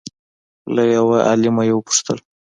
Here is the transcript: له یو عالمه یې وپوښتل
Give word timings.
له 0.75 0.83
یو 0.97 1.07
عالمه 1.27 1.63
یې 1.67 1.73
وپوښتل 1.75 2.17